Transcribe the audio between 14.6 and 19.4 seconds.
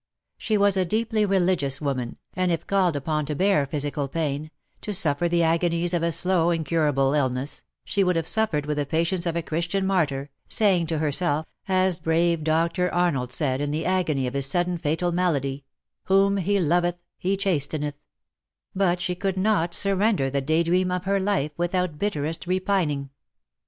fatal malady, ''Whom He loveth He chasteneth,''— but she could